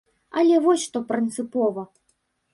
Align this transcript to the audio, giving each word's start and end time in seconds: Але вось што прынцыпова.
Але 0.39 0.55
вось 0.63 0.85
што 0.87 1.03
прынцыпова. 1.13 1.87